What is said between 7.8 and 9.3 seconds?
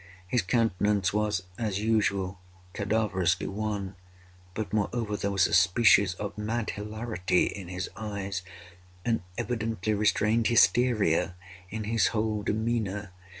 eyes—an